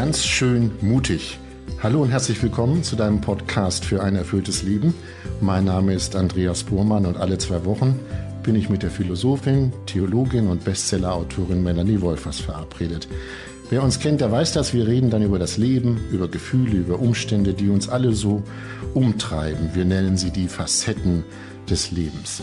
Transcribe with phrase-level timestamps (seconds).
[0.00, 1.38] ganz schön mutig.
[1.82, 4.94] Hallo und herzlich willkommen zu deinem Podcast für ein erfülltes Leben.
[5.42, 8.00] Mein Name ist Andreas Burmann und alle zwei Wochen
[8.42, 13.08] bin ich mit der Philosophin, Theologin und Bestsellerautorin Melanie Wolfers verabredet.
[13.68, 14.72] Wer uns kennt, der weiß das.
[14.72, 18.42] Wir reden dann über das Leben, über Gefühle, über Umstände, die uns alle so
[18.94, 19.68] umtreiben.
[19.74, 21.24] Wir nennen sie die Facetten
[21.68, 22.40] des Lebens.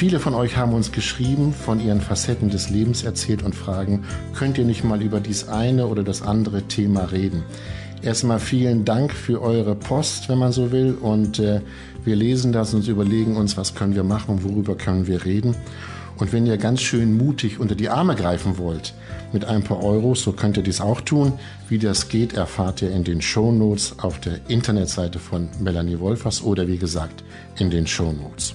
[0.00, 4.04] Viele von euch haben uns geschrieben, von ihren Facetten des Lebens erzählt und fragen,
[4.34, 7.42] könnt ihr nicht mal über dies eine oder das andere Thema reden?
[8.00, 10.94] Erstmal vielen Dank für eure Post, wenn man so will.
[10.98, 11.60] Und äh,
[12.02, 15.54] wir lesen das und überlegen uns, was können wir machen, worüber können wir reden.
[16.16, 18.94] Und wenn ihr ganz schön mutig unter die Arme greifen wollt
[19.34, 21.34] mit ein paar Euros, so könnt ihr dies auch tun.
[21.68, 26.42] Wie das geht, erfahrt ihr in den Show Notes auf der Internetseite von Melanie Wolfers
[26.42, 27.22] oder wie gesagt
[27.58, 28.54] in den Show Notes.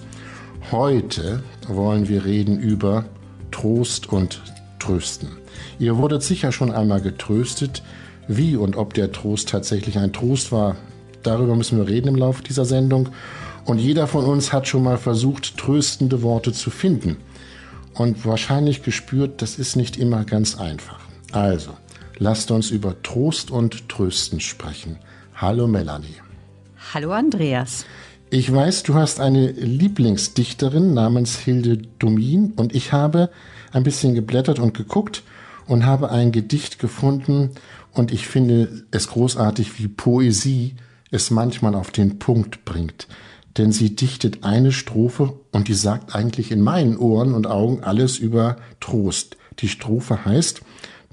[0.72, 3.06] Heute wollen wir reden über
[3.52, 4.42] Trost und
[4.80, 5.30] Trösten.
[5.78, 7.84] Ihr wurdet sicher schon einmal getröstet.
[8.28, 10.76] Wie und ob der Trost tatsächlich ein Trost war,
[11.22, 13.10] darüber müssen wir reden im Laufe dieser Sendung.
[13.66, 17.18] Und jeder von uns hat schon mal versucht, tröstende Worte zu finden.
[17.94, 21.00] Und wahrscheinlich gespürt, das ist nicht immer ganz einfach.
[21.32, 21.72] Also,
[22.18, 24.98] lasst uns über Trost und Trösten sprechen.
[25.36, 26.22] Hallo Melanie.
[26.94, 27.86] Hallo Andreas.
[28.32, 33.30] Ich weiß, du hast eine Lieblingsdichterin namens Hilde Domin und ich habe
[33.72, 35.22] ein bisschen geblättert und geguckt
[35.68, 37.52] und habe ein Gedicht gefunden
[37.94, 40.76] und ich finde es großartig, wie Poesie
[41.12, 43.08] es manchmal auf den Punkt bringt.
[43.58, 48.18] Denn sie dichtet eine Strophe und die sagt eigentlich in meinen Ohren und Augen alles
[48.18, 49.38] über Trost.
[49.60, 50.62] Die Strophe heißt,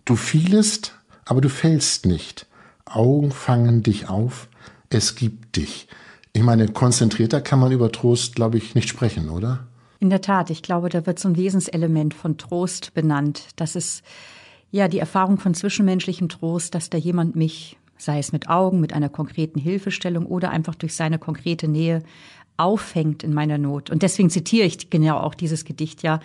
[0.06, 0.94] du fielest,
[1.26, 2.46] aber du fällst nicht.
[2.86, 4.48] Augen fangen dich auf,
[4.88, 5.88] es gibt dich.
[6.34, 9.66] Ich meine, konzentrierter kann man über Trost, glaube ich, nicht sprechen, oder?
[10.00, 13.48] In der Tat, ich glaube, da wird so ein Wesenselement von Trost benannt.
[13.56, 14.02] Das ist
[14.70, 18.94] ja die Erfahrung von zwischenmenschlichem Trost, dass da jemand mich, sei es mit Augen, mit
[18.94, 22.02] einer konkreten Hilfestellung oder einfach durch seine konkrete Nähe
[22.56, 23.90] auffängt in meiner Not.
[23.90, 26.20] Und deswegen zitiere ich genau auch dieses Gedicht ja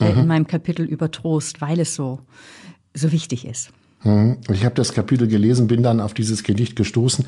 [0.00, 0.20] äh, mhm.
[0.20, 2.20] in meinem Kapitel über Trost, weil es so,
[2.94, 3.72] so wichtig ist.
[4.02, 4.38] Hm.
[4.52, 7.24] Ich habe das Kapitel gelesen, bin dann auf dieses Gedicht gestoßen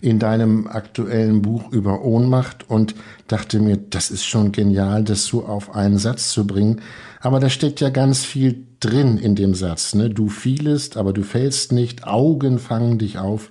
[0.00, 2.94] in deinem aktuellen Buch über Ohnmacht und
[3.28, 6.80] dachte mir, das ist schon genial, das so auf einen Satz zu bringen.
[7.20, 9.94] Aber da steckt ja ganz viel drin in dem Satz.
[9.94, 10.10] Ne?
[10.10, 12.06] Du fielest, aber du fällst nicht.
[12.06, 13.50] Augen fangen dich auf.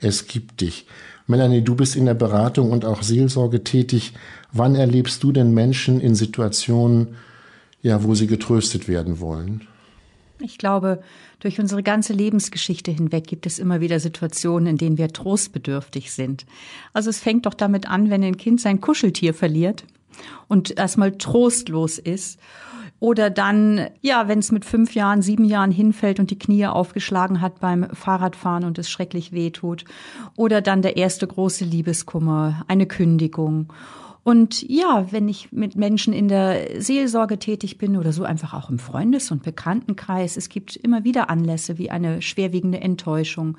[0.00, 0.86] Es gibt dich.
[1.28, 4.12] Melanie, du bist in der Beratung und auch Seelsorge tätig.
[4.52, 7.16] Wann erlebst du denn Menschen in Situationen,
[7.82, 9.66] ja, wo sie getröstet werden wollen?
[10.40, 11.00] Ich glaube,
[11.40, 16.44] durch unsere ganze Lebensgeschichte hinweg gibt es immer wieder Situationen, in denen wir trostbedürftig sind.
[16.92, 19.84] Also es fängt doch damit an, wenn ein Kind sein Kuscheltier verliert
[20.48, 22.38] und erstmal trostlos ist.
[22.98, 27.42] Oder dann, ja, wenn es mit fünf Jahren, sieben Jahren hinfällt und die Knie aufgeschlagen
[27.42, 29.84] hat beim Fahrradfahren und es schrecklich wehtut.
[30.34, 33.70] Oder dann der erste große Liebeskummer, eine Kündigung.
[34.26, 38.70] Und ja, wenn ich mit Menschen in der Seelsorge tätig bin oder so einfach auch
[38.70, 43.56] im Freundes- und Bekanntenkreis, es gibt immer wieder Anlässe wie eine schwerwiegende Enttäuschung,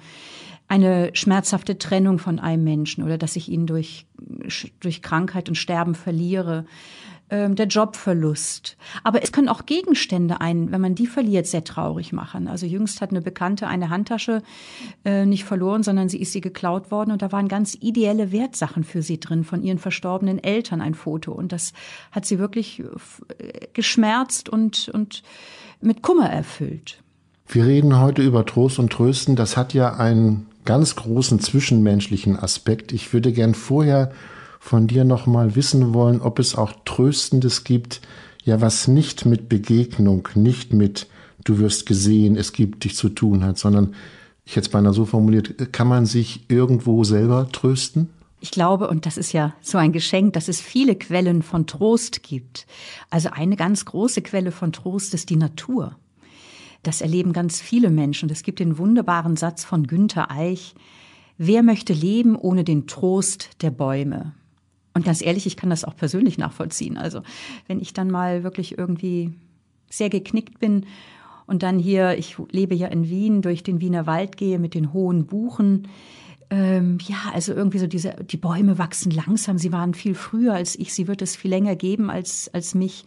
[0.67, 4.07] eine schmerzhafte Trennung von einem Menschen oder dass ich ihn durch,
[4.81, 6.65] durch Krankheit und Sterben verliere
[7.29, 8.77] ähm, der Jobverlust.
[9.03, 12.47] Aber es können auch Gegenstände ein, wenn man die verliert, sehr traurig machen.
[12.47, 14.43] Also jüngst hat eine Bekannte eine Handtasche
[15.03, 18.83] äh, nicht verloren, sondern sie ist sie geklaut worden und da waren ganz ideelle Wertsachen
[18.83, 21.33] für sie drin, von ihren verstorbenen Eltern ein Foto.
[21.33, 21.73] Und das
[22.11, 25.23] hat sie wirklich äh, geschmerzt und, und
[25.81, 27.03] mit Kummer erfüllt.
[27.47, 29.35] Wir reden heute über Trost und Trösten.
[29.35, 32.91] Das hat ja einen ganz großen zwischenmenschlichen Aspekt.
[32.91, 34.11] Ich würde gern vorher
[34.59, 38.01] von dir noch mal wissen wollen, ob es auch Tröstendes gibt,
[38.43, 41.07] ja, was nicht mit Begegnung, nicht mit
[41.43, 43.95] du wirst gesehen, es gibt dich zu tun hat, sondern
[44.45, 48.09] ich jetzt beinahe so formuliert, kann man sich irgendwo selber trösten?
[48.39, 52.23] Ich glaube, und das ist ja so ein Geschenk, dass es viele Quellen von Trost
[52.23, 52.67] gibt.
[53.09, 55.95] Also eine ganz große Quelle von Trost ist die Natur.
[56.83, 58.29] Das erleben ganz viele Menschen.
[58.29, 60.75] Es gibt den wunderbaren Satz von Günther Eich,
[61.39, 64.33] Wer möchte leben ohne den Trost der Bäume?
[64.97, 66.97] Und ganz ehrlich, ich kann das auch persönlich nachvollziehen.
[66.97, 67.21] Also
[67.67, 69.31] wenn ich dann mal wirklich irgendwie
[69.91, 70.87] sehr geknickt bin
[71.45, 74.93] und dann hier, ich lebe ja in Wien, durch den Wiener Wald gehe mit den
[74.93, 75.87] hohen Buchen.
[76.49, 79.59] Ähm, ja, also irgendwie so diese, die Bäume wachsen langsam.
[79.59, 80.95] Sie waren viel früher als ich.
[80.95, 83.05] Sie wird es viel länger geben als, als mich.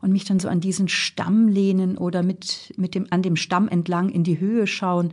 [0.00, 3.68] Und mich dann so an diesen Stamm lehnen oder mit, mit dem, an dem Stamm
[3.68, 5.12] entlang in die Höhe schauen.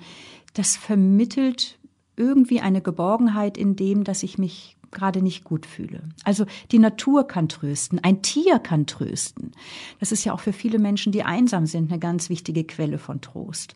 [0.53, 1.79] Das vermittelt
[2.15, 6.01] irgendwie eine Geborgenheit in dem, dass ich mich gerade nicht gut fühle.
[6.23, 9.51] Also die Natur kann trösten, ein Tier kann trösten.
[9.99, 13.21] Das ist ja auch für viele Menschen, die einsam sind, eine ganz wichtige Quelle von
[13.21, 13.75] Trost.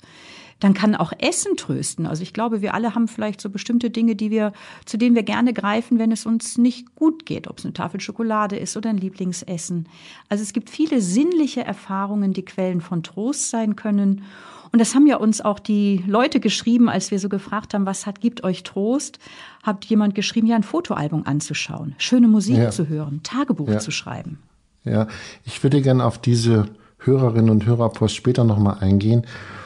[0.59, 2.07] Dann kann auch Essen trösten.
[2.07, 4.53] Also ich glaube, wir alle haben vielleicht so bestimmte Dinge, die wir,
[4.85, 8.01] zu denen wir gerne greifen, wenn es uns nicht gut geht, ob es eine Tafel
[8.01, 9.87] Schokolade ist oder ein Lieblingsessen.
[10.29, 14.23] Also es gibt viele sinnliche Erfahrungen, die Quellen von Trost sein können.
[14.71, 18.05] Und das haben ja uns auch die Leute geschrieben, als wir so gefragt haben, was
[18.05, 19.19] hat, gibt euch Trost?
[19.63, 22.69] Hat jemand geschrieben, ja, ein Fotoalbum anzuschauen, schöne Musik ja.
[22.69, 23.79] zu hören, Tagebuch ja.
[23.79, 24.39] zu schreiben.
[24.83, 25.07] Ja,
[25.45, 26.67] ich würde gerne auf diese
[26.99, 29.25] Hörerinnen und Hörerpost später nochmal eingehen.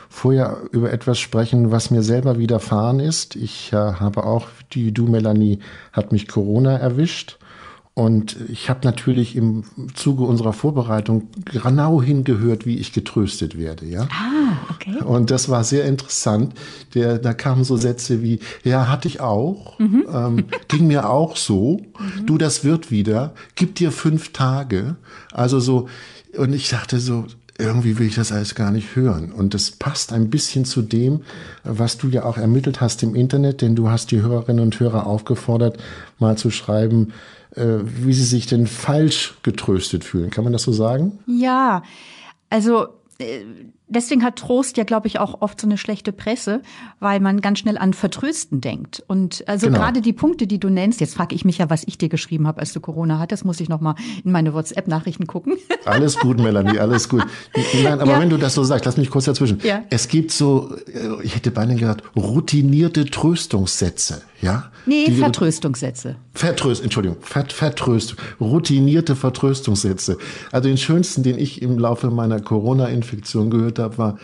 [0.09, 3.36] Vorher über etwas sprechen, was mir selber widerfahren ist.
[3.36, 5.59] Ich äh, habe auch, wie du, Melanie,
[5.94, 7.38] hat mich Corona erwischt.
[7.94, 13.86] Und ich habe natürlich im Zuge unserer Vorbereitung genau hingehört, wie ich getröstet werde.
[13.86, 14.04] Ja?
[14.04, 15.04] Ah, okay.
[15.04, 16.54] Und das war sehr interessant.
[16.94, 20.06] Der, da kamen so Sätze wie, ja, hatte ich auch, mhm.
[20.12, 22.26] ähm, ging mir auch so, mhm.
[22.26, 24.96] du, das wird wieder, gib dir fünf Tage.
[25.34, 25.90] Also so,
[26.38, 27.26] und ich dachte so,
[27.58, 29.34] irgendwie will ich das alles gar nicht hören.
[29.34, 31.22] Und das passt ein bisschen zu dem,
[31.66, 35.06] was du ja auch ermittelt hast im Internet, denn du hast die Hörerinnen und Hörer
[35.06, 35.78] aufgefordert,
[36.20, 37.12] mal zu schreiben,
[37.56, 40.30] wie sie sich denn falsch getröstet fühlen.
[40.30, 41.19] Kann man das so sagen?
[41.27, 41.83] Ja,
[42.50, 42.88] also
[43.19, 43.44] äh,
[43.92, 46.62] deswegen hat Trost ja, glaube ich, auch oft so eine schlechte Presse,
[47.00, 49.04] weil man ganz schnell an Vertrösten denkt.
[49.08, 49.80] Und also genau.
[49.80, 52.48] gerade die Punkte, die du nennst, jetzt frage ich mich ja, was ich dir geschrieben
[52.48, 55.58] habe, als du Corona hattest, muss ich noch mal in meine WhatsApp-Nachrichten gucken.
[55.86, 57.26] Alles gut, Melanie, alles gut.
[57.84, 58.20] Nein, aber ja.
[58.20, 59.60] wenn du das so sagst, lass mich kurz dazwischen.
[59.64, 59.84] Ja.
[59.90, 64.72] Es gibt so, äh, ich hätte beinahe gesagt, routinierte Tröstungssätze, ja?
[64.86, 66.16] Nee, die, Vertröstungssätze.
[66.34, 70.18] Vertröst, Entschuldigung, Vert, Vertröst, routinierte Vertröstungssätze.
[70.52, 74.18] Also den schönsten, den ich im Laufe meiner Corona-Infektion gehört habe, war,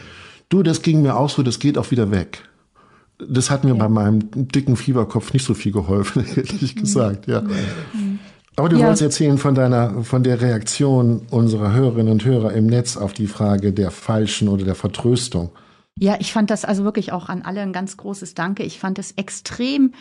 [0.50, 2.44] du, das ging mir auch so, das geht auch wieder weg.
[3.20, 3.76] Das hat mir ja.
[3.76, 6.80] bei meinem dicken Fieberkopf nicht so viel geholfen, ehrlich mhm.
[6.80, 7.42] gesagt, ja.
[7.42, 8.20] Mhm.
[8.56, 8.86] Aber du ja.
[8.86, 13.28] wolltest erzählen von deiner, von der Reaktion unserer Hörerinnen und Hörer im Netz auf die
[13.28, 15.52] Frage der falschen oder der Vertröstung.
[16.00, 18.64] Ja, ich fand das also wirklich auch an alle ein ganz großes Danke.
[18.64, 19.94] Ich fand es extrem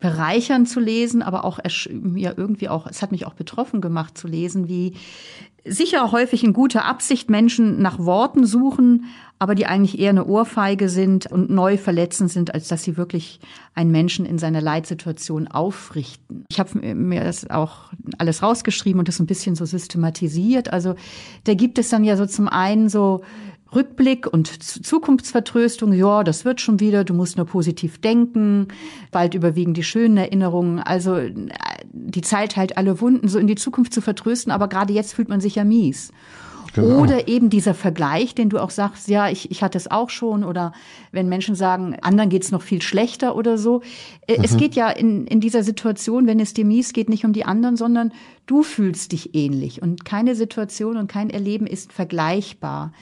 [0.00, 1.58] bereichernd zu lesen, aber auch
[2.14, 4.94] ja irgendwie auch, es hat mich auch betroffen gemacht zu lesen, wie
[5.64, 9.04] sicher häufig in guter Absicht Menschen nach Worten suchen,
[9.38, 13.40] aber die eigentlich eher eine Ohrfeige sind und neu verletzend sind, als dass sie wirklich
[13.74, 16.44] einen Menschen in seiner Leitsituation aufrichten.
[16.50, 20.72] Ich habe mir das auch alles rausgeschrieben und das ein bisschen so systematisiert.
[20.72, 20.94] Also
[21.44, 23.22] da gibt es dann ja so zum einen so
[23.74, 28.68] Rückblick und Zukunftsvertröstung, ja, das wird schon wieder, du musst nur positiv denken,
[29.10, 31.32] bald überwiegen die schönen Erinnerungen, also äh,
[31.92, 35.28] die Zeit halt alle Wunden, so in die Zukunft zu vertrösten, aber gerade jetzt fühlt
[35.28, 36.12] man sich ja mies.
[36.72, 37.00] Genau.
[37.00, 40.44] Oder eben dieser Vergleich, den du auch sagst, ja, ich, ich hatte es auch schon.
[40.44, 40.72] Oder
[41.10, 43.82] wenn Menschen sagen, anderen geht's noch viel schlechter oder so.
[44.26, 44.44] Äh, mhm.
[44.44, 47.44] Es geht ja in, in dieser Situation, wenn es dir mies geht, nicht um die
[47.44, 48.12] anderen, sondern
[48.46, 49.82] du fühlst dich ähnlich.
[49.82, 52.92] Und keine Situation und kein Erleben ist vergleichbar.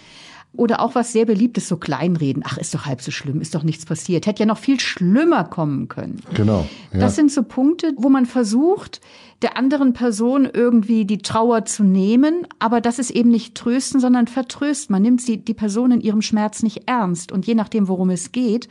[0.54, 2.42] Oder auch was sehr beliebtes, so Kleinreden.
[2.44, 4.26] Ach, ist doch halb so schlimm, ist doch nichts passiert.
[4.26, 6.20] Hätte ja noch viel schlimmer kommen können.
[6.34, 6.66] Genau.
[6.92, 7.00] Ja.
[7.00, 9.00] Das sind so Punkte, wo man versucht,
[9.42, 14.26] der anderen Person irgendwie die Trauer zu nehmen, aber das ist eben nicht trösten, sondern
[14.26, 14.92] vertrösten.
[14.92, 17.30] Man nimmt sie, die Person in ihrem Schmerz nicht ernst.
[17.30, 18.68] Und je nachdem, worum es geht,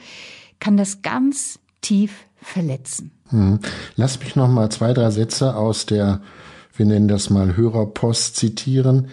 [0.59, 3.12] kann das ganz tief verletzen.
[3.29, 3.59] Hm.
[3.95, 6.22] Lass mich noch mal zwei, drei Sätze aus der,
[6.75, 9.07] wir nennen das mal Hörerpost zitieren.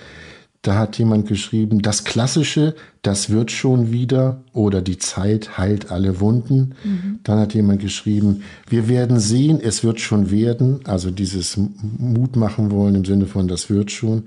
[0.65, 6.21] Da hat jemand geschrieben, das Klassische, das wird schon wieder oder die Zeit heilt alle
[6.21, 6.75] Wunden.
[6.83, 7.19] Mhm.
[7.23, 10.81] Dann hat jemand geschrieben, wir werden sehen, es wird schon werden.
[10.85, 11.59] Also dieses
[11.99, 14.23] Mut machen wollen im Sinne von, das wird schon.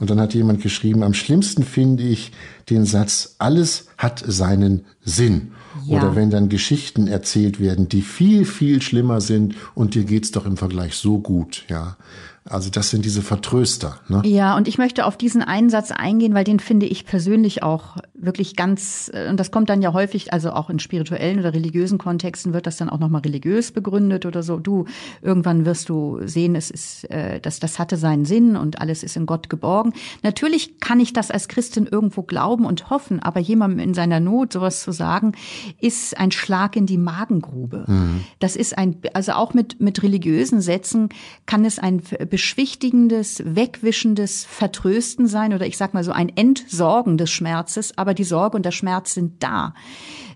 [0.00, 2.32] Und dann hat jemand geschrieben, am schlimmsten finde ich
[2.70, 5.52] den Satz, alles hat seinen Sinn.
[5.86, 5.98] Ja.
[5.98, 10.46] Oder wenn dann Geschichten erzählt werden, die viel, viel schlimmer sind und dir geht's doch
[10.46, 11.98] im Vergleich so gut, ja.
[12.46, 14.00] Also das sind diese Vertröster.
[14.08, 14.22] Ne?
[14.24, 18.56] Ja, und ich möchte auf diesen Einsatz eingehen, weil den finde ich persönlich auch wirklich
[18.56, 22.52] ganz, äh, und das kommt dann ja häufig, also auch in spirituellen oder religiösen Kontexten
[22.52, 24.58] wird das dann auch nochmal religiös begründet oder so.
[24.58, 24.86] Du,
[25.22, 29.16] irgendwann wirst du sehen, es ist, äh, das, das hatte seinen Sinn und alles ist
[29.16, 29.92] in Gott geborgen.
[30.22, 34.52] Natürlich kann ich das als Christin irgendwo glauben und hoffen, aber jemandem in seiner Not
[34.52, 35.32] sowas zu sagen,
[35.80, 37.84] ist ein Schlag in die Magengrube.
[37.86, 38.24] Mhm.
[38.38, 41.08] Das ist ein, also auch mit, mit religiösen Sätzen
[41.46, 47.30] kann es ein beschwichtigendes, wegwischendes Vertrösten sein oder ich sag mal so ein Entsorgen des
[47.30, 49.74] Schmerzes, aber die Sorge und der Schmerz sind da.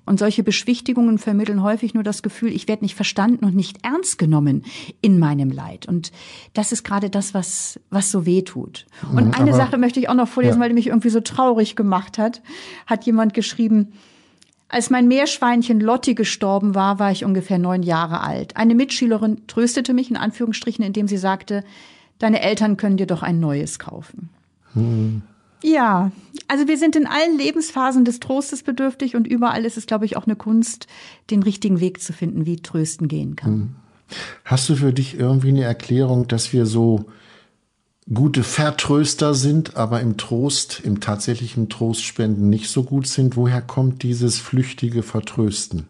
[0.04, 4.18] Und solche Beschwichtigungen vermitteln häufig nur das Gefühl, ich werde nicht verstanden und nicht ernst
[4.18, 4.64] genommen
[5.02, 5.86] in meinem Leid.
[5.86, 6.12] Und
[6.54, 8.86] das ist gerade das, was, was so weh tut.
[9.12, 10.60] Und mhm, eine Sache möchte ich auch noch vorlesen, ja.
[10.62, 12.42] weil die mich irgendwie so traurig gemacht hat.
[12.86, 13.92] Hat jemand geschrieben,
[14.70, 18.56] Als mein Meerschweinchen Lotti gestorben war, war ich ungefähr neun Jahre alt.
[18.56, 21.64] Eine Mitschülerin tröstete mich in Anführungsstrichen, indem sie sagte,
[22.18, 24.28] deine Eltern können dir doch ein neues kaufen.
[24.74, 25.22] Hm.
[25.62, 26.12] Ja,
[26.46, 30.16] also wir sind in allen Lebensphasen des Trostes bedürftig und überall ist es, glaube ich,
[30.16, 30.86] auch eine Kunst,
[31.30, 33.52] den richtigen Weg zu finden, wie Trösten gehen kann.
[33.52, 33.76] Hm.
[34.44, 37.06] Hast du für dich irgendwie eine Erklärung, dass wir so
[38.12, 43.36] gute Vertröster sind, aber im Trost, im tatsächlichen Trostspenden nicht so gut sind?
[43.36, 45.86] Woher kommt dieses flüchtige Vertrösten?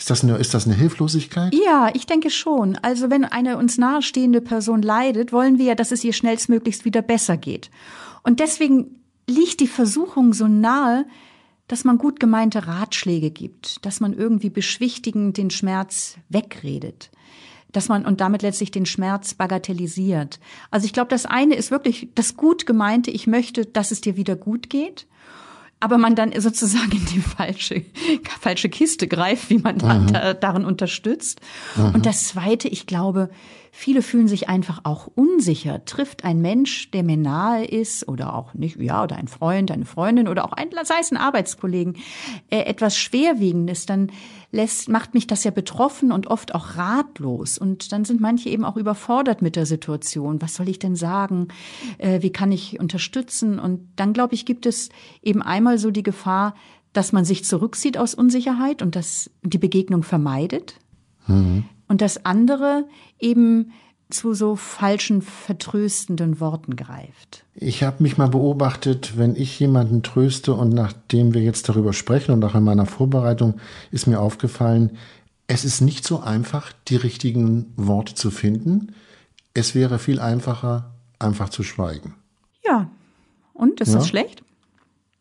[0.00, 1.54] Ist das eine, ist das eine Hilflosigkeit?
[1.54, 2.76] Ja, ich denke schon.
[2.76, 7.02] Also wenn eine uns nahestehende Person leidet, wollen wir ja, dass es ihr schnellstmöglichst wieder
[7.02, 7.70] besser geht.
[8.22, 11.04] Und deswegen liegt die Versuchung so nahe,
[11.68, 17.10] dass man gut gemeinte Ratschläge gibt, dass man irgendwie beschwichtigend den Schmerz wegredet,
[17.70, 20.40] dass man und damit letztlich den Schmerz bagatellisiert.
[20.70, 24.16] Also ich glaube, das eine ist wirklich das gut gemeinte, ich möchte, dass es dir
[24.16, 25.06] wieder gut geht
[25.80, 27.84] aber man dann sozusagen in die falsche,
[28.40, 30.12] falsche Kiste greift, wie man mhm.
[30.12, 31.40] da, darin unterstützt.
[31.76, 31.94] Mhm.
[31.94, 33.30] Und das Zweite, ich glaube,
[33.72, 35.84] viele fühlen sich einfach auch unsicher.
[35.86, 39.86] Trifft ein Mensch, der mir nahe ist oder auch nicht, ja, oder ein Freund, eine
[39.86, 41.96] Freundin oder auch ein, sei es ein Arbeitskollegen,
[42.50, 44.12] äh, etwas Schwerwiegendes, dann
[44.52, 47.58] lässt, macht mich das ja betroffen und oft auch ratlos.
[47.58, 50.42] Und dann sind manche eben auch überfordert mit der Situation.
[50.42, 51.48] Was soll ich denn sagen?
[51.98, 53.58] Äh, wie kann ich unterstützen?
[53.58, 54.88] Und dann, glaube ich, gibt es
[55.22, 56.54] eben einmal so die Gefahr,
[56.92, 60.74] dass man sich zurückzieht aus Unsicherheit und dass die Begegnung vermeidet.
[61.28, 61.64] Mhm.
[61.86, 62.88] Und das andere
[63.18, 63.72] eben
[64.10, 67.44] zu so falschen, vertröstenden Worten greift.
[67.54, 72.32] Ich habe mich mal beobachtet, wenn ich jemanden tröste und nachdem wir jetzt darüber sprechen
[72.32, 74.96] und auch in meiner Vorbereitung ist mir aufgefallen,
[75.46, 78.94] es ist nicht so einfach, die richtigen Worte zu finden.
[79.52, 82.14] Es wäre viel einfacher, einfach zu schweigen.
[82.64, 82.88] Ja.
[83.52, 83.98] Und ist ja?
[83.98, 84.42] das schlecht?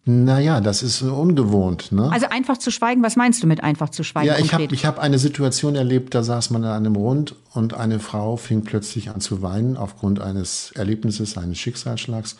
[0.05, 1.91] Naja, das ist ungewohnt.
[1.91, 2.11] Ne?
[2.11, 4.27] Also einfach zu schweigen, was meinst du mit einfach zu schweigen?
[4.27, 7.73] Ja, ich habe ich hab eine Situation erlebt, da saß man in einem Rund und
[7.73, 12.37] eine Frau fing plötzlich an zu weinen aufgrund eines Erlebnisses, eines Schicksalsschlags.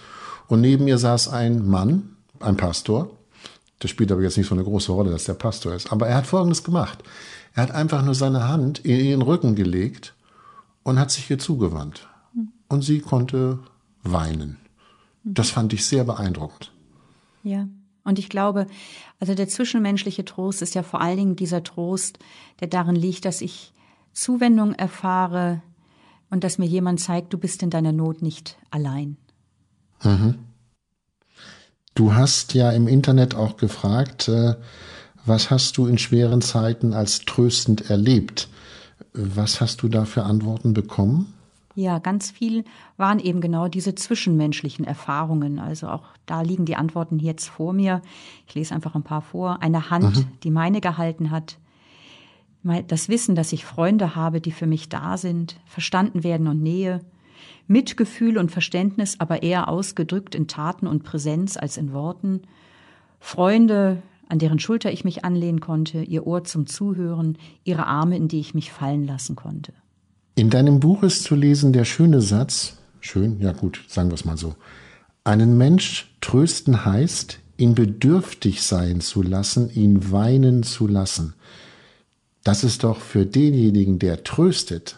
[0.48, 3.12] Und neben ihr saß ein Mann, ein Pastor.
[3.80, 5.92] Das spielt aber jetzt nicht so eine große Rolle, dass der Pastor ist.
[5.92, 7.04] Aber er hat Folgendes gemacht.
[7.54, 10.16] Er hat einfach nur seine Hand in ihren Rücken gelegt
[10.84, 12.08] und hat sich ihr zugewandt.
[12.68, 13.60] Und sie konnte
[14.04, 14.58] weinen.
[15.24, 16.72] Das fand ich sehr beeindruckend.
[17.44, 17.68] Ja.
[18.04, 18.66] Und ich glaube,
[19.20, 22.20] also der zwischenmenschliche Trost ist ja vor allen Dingen dieser Trost,
[22.60, 23.74] der darin liegt, dass ich
[24.14, 25.62] Zuwendung erfahre
[26.30, 29.18] und dass mir jemand zeigt, du bist in deiner Not nicht allein.
[30.04, 30.40] Mhm.
[31.96, 34.56] Du hast ja im Internet auch gefragt, äh,
[35.26, 38.48] was hast du in schweren Zeiten als tröstend erlebt?
[39.14, 41.34] Was hast du da für Antworten bekommen?
[41.80, 42.66] Ja, ganz viel
[42.98, 45.60] waren eben genau diese zwischenmenschlichen Erfahrungen.
[45.60, 48.02] Also auch da liegen die Antworten jetzt vor mir.
[48.48, 49.62] Ich lese einfach ein paar vor.
[49.62, 50.26] Eine Hand, mhm.
[50.44, 51.58] die meine gehalten hat.
[52.90, 57.00] Das Wissen, dass ich Freunde habe, die für mich da sind, verstanden werden und Nähe.
[57.66, 62.42] Mitgefühl und Verständnis, aber eher ausgedrückt in Taten und Präsenz als in Worten.
[63.22, 68.28] Freunde, an deren Schulter ich mich anlehnen konnte, ihr Ohr zum Zuhören, ihre Arme, in
[68.28, 69.72] die ich mich fallen lassen konnte.
[70.40, 74.24] In deinem Buch ist zu lesen der schöne Satz, schön, ja gut, sagen wir es
[74.24, 74.56] mal so.
[75.26, 81.34] Einen Mensch trösten heißt, ihn bedürftig sein zu lassen, ihn weinen zu lassen.
[82.46, 84.98] Das ist doch für denjenigen, der tröstet,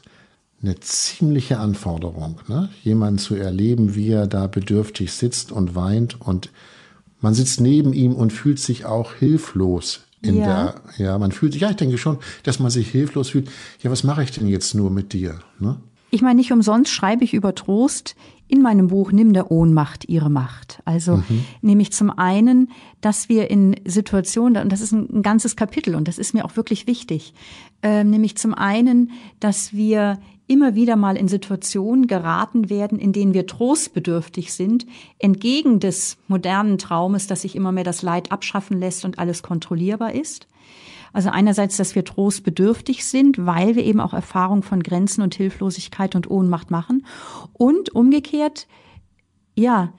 [0.62, 2.70] eine ziemliche Anforderung, ne?
[2.84, 6.52] jemanden zu erleben, wie er da bedürftig sitzt und weint und
[7.20, 10.76] man sitzt neben ihm und fühlt sich auch hilflos in ja.
[10.98, 13.50] der, ja, man fühlt sich, ja, ich denke schon, dass man sich hilflos fühlt.
[13.82, 15.40] Ja, was mache ich denn jetzt nur mit dir?
[15.60, 15.78] Ne?
[16.12, 18.16] Ich meine, nicht umsonst schreibe ich über Trost
[18.48, 20.82] in meinem Buch Nimm der Ohnmacht ihre Macht.
[20.84, 21.46] Also mhm.
[21.62, 26.18] nämlich zum einen, dass wir in Situationen, und das ist ein, ganzes Kapitel und das
[26.18, 27.34] ist mir auch wirklich wichtig,
[27.82, 33.34] äh, nämlich zum einen, dass wir immer wieder mal in Situationen geraten werden, in denen
[33.34, 34.86] wir trostbedürftig sind,
[35.20, 40.14] entgegen des modernen Traumes, dass sich immer mehr das Leid abschaffen lässt und alles kontrollierbar
[40.14, 40.48] ist.
[41.14, 46.16] Also einerseits, dass wir trostbedürftig sind, weil wir eben auch Erfahrung von Grenzen und Hilflosigkeit
[46.16, 47.06] und Ohnmacht machen.
[47.54, 48.68] Und umgekehrt,
[49.56, 49.94] ja,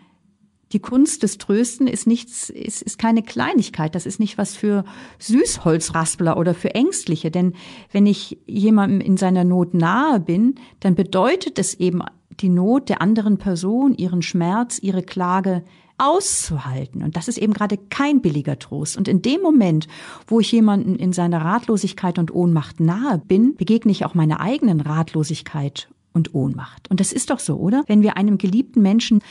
[0.73, 3.95] die Kunst des Trösten ist nichts, ist, ist keine Kleinigkeit.
[3.95, 4.85] Das ist nicht was für
[5.19, 7.31] Süßholzraspler oder für Ängstliche.
[7.31, 7.55] Denn
[7.91, 12.03] wenn ich jemandem in seiner Not nahe bin, dann bedeutet es eben
[12.41, 15.63] die Not der anderen Person, ihren Schmerz, ihre Klage
[15.99, 17.03] auszuhalten.
[17.03, 18.97] Und das ist eben gerade kein billiger Trost.
[18.97, 19.87] Und in dem Moment,
[20.27, 24.81] wo ich jemanden in seiner Ratlosigkeit und Ohnmacht nahe bin, begegne ich auch meiner eigenen
[24.81, 26.91] Ratlosigkeit und Ohnmacht.
[26.91, 27.85] Und das ist doch so, oder?
[27.87, 29.23] Wenn wir einem geliebten Menschen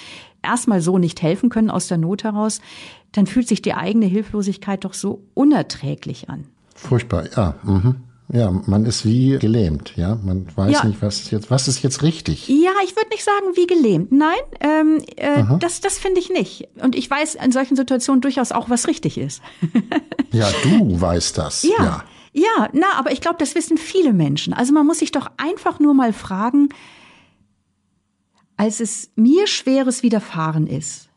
[0.41, 2.61] erstmal so nicht helfen können aus der Not heraus,
[3.11, 6.45] dann fühlt sich die eigene Hilflosigkeit doch so unerträglich an.
[6.75, 7.55] Furchtbar, ja.
[7.63, 7.95] Mhm.
[8.33, 10.17] Ja, man ist wie gelähmt, ja.
[10.23, 10.85] Man weiß ja.
[10.85, 12.47] nicht, was ist jetzt, was ist jetzt richtig.
[12.47, 14.13] Ja, ich würde nicht sagen wie gelähmt.
[14.13, 16.69] Nein, ähm, äh, das, das finde ich nicht.
[16.81, 19.41] Und ich weiß in solchen Situationen durchaus auch, was richtig ist.
[20.31, 21.63] ja, du weißt das.
[21.63, 21.83] Ja.
[21.83, 22.03] ja.
[22.33, 24.53] Ja, na, aber ich glaube, das wissen viele Menschen.
[24.53, 26.69] Also man muss sich doch einfach nur mal fragen,
[28.57, 31.09] als es mir Schweres widerfahren ist,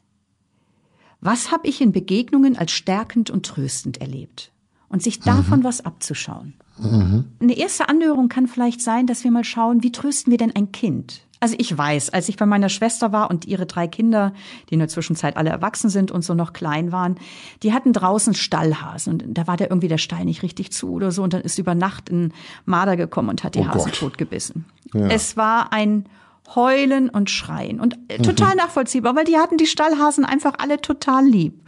[1.21, 4.53] was habe ich in Begegnungen als stärkend und tröstend erlebt?
[4.89, 5.65] Und sich davon mhm.
[5.65, 6.55] was abzuschauen.
[6.79, 7.25] Mhm.
[7.41, 10.71] Eine erste Anhörung kann vielleicht sein, dass wir mal schauen, wie trösten wir denn ein
[10.71, 11.24] Kind?
[11.45, 14.33] Also ich weiß, als ich bei meiner Schwester war und ihre drei Kinder,
[14.71, 17.17] die in der Zwischenzeit alle erwachsen sind und so noch klein waren,
[17.63, 21.13] die hatten draußen Stallhasen und da war der irgendwie der Stall nicht richtig zu oder
[21.13, 22.33] so und dann ist über Nacht ein
[22.65, 23.99] Marder gekommen und hat die oh Hasen Gott.
[23.99, 24.65] totgebissen.
[24.95, 25.09] Ja.
[25.09, 26.07] Es war ein
[26.55, 28.57] Heulen und Schreien und äh, total mhm.
[28.63, 31.61] nachvollziehbar, weil die hatten die Stallhasen einfach alle total lieb.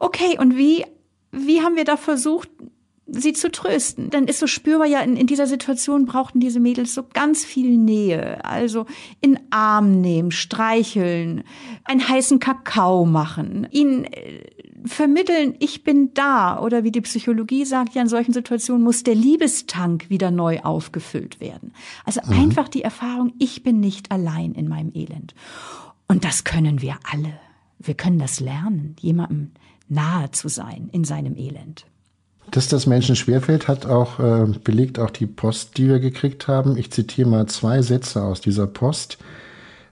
[0.00, 0.84] Okay, und wie
[1.32, 2.50] wie haben wir da versucht,
[3.10, 4.10] sie zu trösten.
[4.10, 7.76] Dann ist so spürbar ja, in, in dieser Situation brauchten diese Mädels so ganz viel
[7.76, 8.44] Nähe.
[8.44, 8.86] Also
[9.20, 11.44] in Arm nehmen, streicheln,
[11.84, 14.44] einen heißen Kakao machen, ihnen äh,
[14.84, 16.60] vermitteln, ich bin da.
[16.60, 21.40] Oder wie die Psychologie sagt, ja, in solchen Situationen muss der Liebestank wieder neu aufgefüllt
[21.40, 21.72] werden.
[22.04, 22.32] Also mhm.
[22.32, 25.34] einfach die Erfahrung, ich bin nicht allein in meinem Elend.
[26.08, 27.38] Und das können wir alle.
[27.78, 29.52] Wir können das lernen, jemandem
[29.88, 31.86] nahe zu sein in seinem Elend.
[32.50, 36.76] Dass das Menschen schwerfällt, hat auch äh, belegt auch die Post, die wir gekriegt haben.
[36.76, 39.18] Ich zitiere mal zwei Sätze aus dieser Post.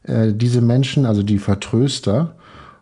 [0.04, 2.36] Äh, diese Menschen, also die Vertröster,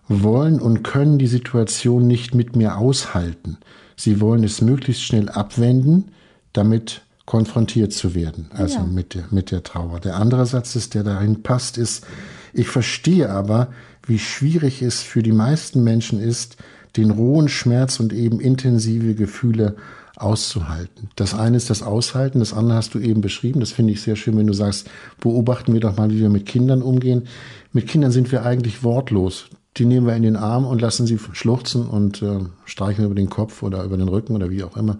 [0.08, 3.58] wollen und können die Situation nicht mit mir aushalten.
[3.96, 6.12] Sie wollen es möglichst schnell abwenden,
[6.52, 8.84] damit konfrontiert zu werden, also ja.
[8.84, 10.00] mit, der, mit der Trauer.
[10.00, 12.04] Der andere Satz ist, der dahin passt, ist,
[12.52, 13.68] ich verstehe aber,
[14.06, 16.58] wie schwierig es für die meisten Menschen ist,
[16.96, 19.76] den rohen Schmerz und eben intensive Gefühle
[20.16, 21.10] auszuhalten.
[21.16, 23.60] Das eine ist das Aushalten, das andere hast du eben beschrieben.
[23.60, 24.88] Das finde ich sehr schön, wenn du sagst,
[25.20, 27.26] beobachten wir doch mal, wie wir mit Kindern umgehen.
[27.72, 29.46] Mit Kindern sind wir eigentlich wortlos.
[29.76, 33.28] Die nehmen wir in den Arm und lassen sie schluchzen und äh, streichen über den
[33.28, 34.98] Kopf oder über den Rücken oder wie auch immer.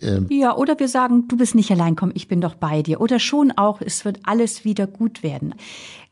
[0.00, 3.00] Ähm, ja, oder wir sagen, du bist nicht allein, komm, ich bin doch bei dir.
[3.00, 5.54] Oder schon auch, es wird alles wieder gut werden.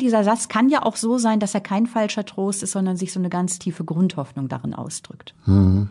[0.00, 3.12] Dieser Satz kann ja auch so sein, dass er kein falscher Trost ist, sondern sich
[3.12, 5.34] so eine ganz tiefe Grundhoffnung darin ausdrückt.
[5.46, 5.88] Mhm.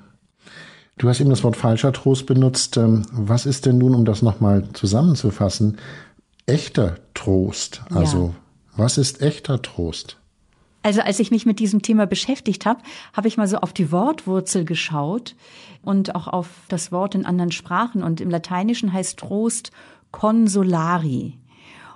[0.97, 2.78] Du hast eben das Wort falscher Trost benutzt.
[2.78, 5.78] Ähm, was ist denn nun, um das nochmal zusammenzufassen,
[6.45, 7.82] echter Trost?
[7.89, 8.78] Also, ja.
[8.78, 10.17] was ist echter Trost?
[10.82, 12.82] Also als ich mich mit diesem Thema beschäftigt habe,
[13.13, 15.36] habe ich mal so auf die Wortwurzel geschaut
[15.82, 18.02] und auch auf das Wort in anderen Sprachen.
[18.02, 19.72] Und im Lateinischen heißt Trost
[20.12, 21.38] consolari.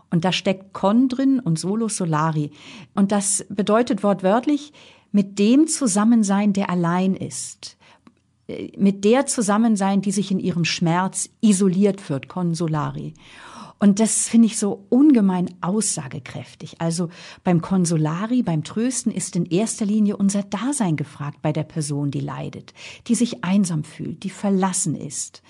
[0.09, 2.51] Und da steckt con drin und solo solari.
[2.93, 4.73] Und das bedeutet wortwörtlich
[5.11, 7.77] mit dem Zusammensein, der allein ist.
[8.77, 13.13] Mit der Zusammensein, die sich in ihrem Schmerz isoliert wird, consolari.
[13.83, 16.79] Und das finde ich so ungemein aussagekräftig.
[16.79, 17.09] Also
[17.43, 22.21] beim Konsolari, beim Trösten ist in erster Linie unser Dasein gefragt bei der Person, die
[22.21, 22.73] leidet,
[23.07, 25.43] die sich einsam fühlt, die verlassen ist.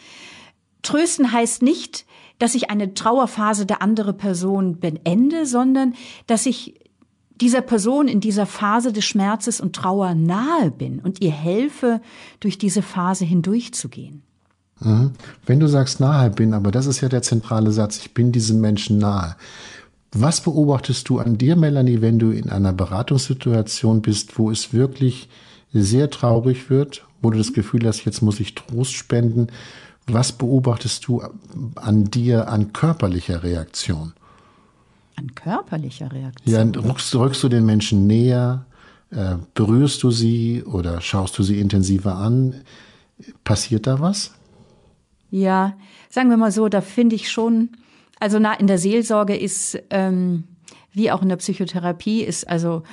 [0.81, 2.07] Trösten heißt nicht,
[2.39, 5.93] dass ich eine Trauerphase der andere Person beende, sondern
[6.25, 6.79] dass ich
[7.39, 12.01] dieser Person in dieser Phase des Schmerzes und Trauer nahe bin und ihr helfe,
[12.39, 14.23] durch diese Phase hindurchzugehen.
[14.83, 15.11] Mhm.
[15.45, 18.61] Wenn du sagst nahe bin, aber das ist ja der zentrale Satz, ich bin diesem
[18.61, 19.35] Menschen nahe.
[20.11, 25.27] Was beobachtest du an dir, Melanie, wenn du in einer Beratungssituation bist, wo es wirklich
[25.73, 29.47] sehr traurig wird, wo du das Gefühl hast, jetzt muss ich Trost spenden?
[30.05, 31.23] Was beobachtest du
[31.75, 34.13] an dir an körperlicher Reaktion?
[35.15, 36.73] An körperlicher Reaktion?
[36.73, 38.65] Ja, rückst, rückst du den Menschen näher?
[39.09, 42.61] Äh, berührst du sie oder schaust du sie intensiver an?
[43.43, 44.31] Passiert da was?
[45.33, 45.73] Ja,
[46.11, 47.69] sagen wir mal so, da finde ich schon,
[48.19, 50.43] also na, in der Seelsorge ist, ähm,
[50.91, 52.83] wie auch in der Psychotherapie, ist also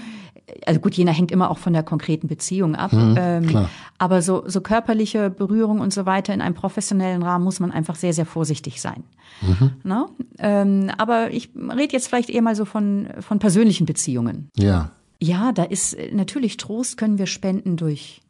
[0.67, 2.93] also gut, jener hängt immer auch von der konkreten Beziehung ab.
[2.93, 7.61] Mhm, ähm, aber so, so körperliche Berührung und so weiter in einem professionellen Rahmen muss
[7.61, 9.05] man einfach sehr, sehr vorsichtig sein.
[9.43, 9.73] Mhm.
[9.85, 10.07] Ne?
[10.39, 14.51] Ähm, aber ich rede jetzt vielleicht eher mal so von, von persönlichen Beziehungen.
[14.57, 14.91] Ja.
[15.23, 18.23] Ja, da ist natürlich Trost können wir spenden durch,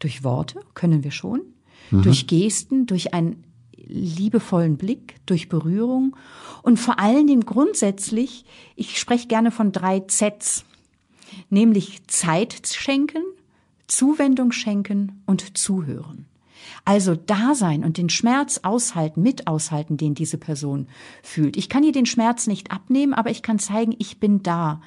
[0.00, 1.42] durch Worte, können wir schon
[1.90, 2.02] mhm.
[2.02, 3.44] durch Gesten, durch einen
[3.76, 6.16] liebevollen Blick, durch Berührung
[6.62, 8.44] und vor allen Dingen grundsätzlich,
[8.76, 10.64] ich spreche gerne von drei Zs,
[11.50, 13.22] nämlich Zeit schenken,
[13.86, 16.26] Zuwendung schenken und zuhören.
[16.84, 20.88] Also da sein und den Schmerz aushalten, mit aushalten, den diese Person
[21.22, 21.56] fühlt.
[21.56, 24.80] Ich kann ihr den Schmerz nicht abnehmen, aber ich kann zeigen, ich bin da.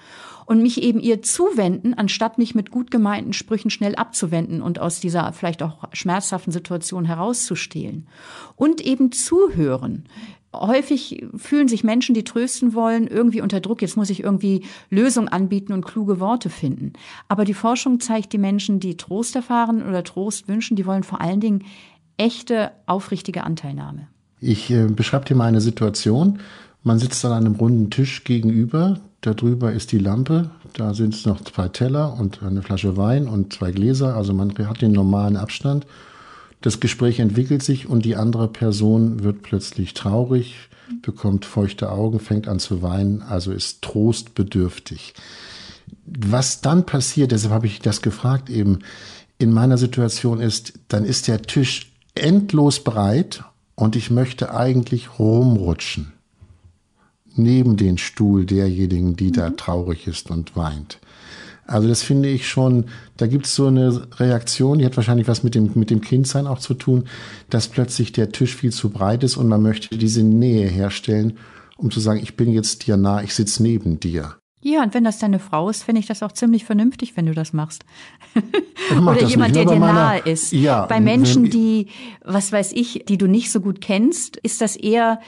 [0.46, 5.00] Und mich eben ihr zuwenden, anstatt mich mit gut gemeinten Sprüchen schnell abzuwenden und aus
[5.00, 8.08] dieser vielleicht auch schmerzhaften Situation herauszustehlen.
[8.56, 10.08] Und eben zuhören
[10.62, 13.82] häufig fühlen sich Menschen, die trösten wollen, irgendwie unter Druck.
[13.82, 16.94] Jetzt muss ich irgendwie Lösungen anbieten und kluge Worte finden.
[17.28, 21.22] Aber die Forschung zeigt, die Menschen, die Trost erfahren oder Trost wünschen, die wollen vor
[21.22, 21.64] allen Dingen
[22.18, 24.08] echte, aufrichtige Anteilnahme.
[24.40, 26.40] Ich äh, beschreibe dir mal eine Situation.
[26.84, 29.00] Man sitzt an einem runden Tisch gegenüber.
[29.22, 30.52] Darüber ist die Lampe.
[30.74, 34.16] Da sind es noch zwei Teller und eine Flasche Wein und zwei Gläser.
[34.16, 35.88] Also man hat den normalen Abstand.
[36.66, 40.56] Das Gespräch entwickelt sich und die andere Person wird plötzlich traurig,
[41.04, 45.14] bekommt feuchte Augen, fängt an zu weinen, also ist trostbedürftig.
[46.08, 48.80] Was dann passiert, deshalb habe ich das gefragt eben,
[49.38, 53.44] in meiner Situation ist, dann ist der Tisch endlos breit
[53.76, 56.14] und ich möchte eigentlich rumrutschen.
[57.36, 59.34] Neben den Stuhl derjenigen, die mhm.
[59.34, 60.98] da traurig ist und weint.
[61.68, 62.86] Also das finde ich schon,
[63.18, 66.46] da gibt es so eine Reaktion, die hat wahrscheinlich was mit dem, mit dem Kindsein
[66.46, 67.06] auch zu tun,
[67.50, 71.38] dass plötzlich der Tisch viel zu breit ist und man möchte diese Nähe herstellen,
[71.78, 74.36] um zu sagen, ich bin jetzt dir nah, ich sitze neben dir.
[74.62, 77.36] Ja, und wenn das deine Frau ist, finde ich das auch ziemlich vernünftig, wenn du
[77.36, 77.86] das machst.
[78.92, 80.54] Oder jemand, nicht, der dir nahe ist.
[80.54, 81.90] Ja, Bei Menschen, die,
[82.24, 85.20] was weiß ich, die du nicht so gut kennst, ist das eher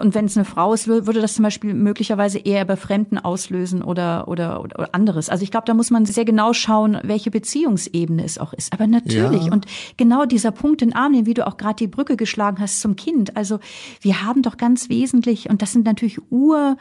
[0.00, 3.82] und wenn es eine Frau ist, würde das zum Beispiel möglicherweise eher bei Fremden auslösen
[3.82, 5.28] oder, oder, oder anderes.
[5.28, 8.72] Also ich glaube, da muss man sehr genau schauen, welche Beziehungsebene es auch ist.
[8.72, 9.52] Aber natürlich, ja.
[9.52, 12.80] und genau dieser Punkt in Arm nehmen, wie du auch gerade die Brücke geschlagen hast
[12.80, 13.36] zum Kind.
[13.36, 13.60] Also
[14.00, 16.76] wir haben doch ganz wesentlich, und das sind natürlich Ur-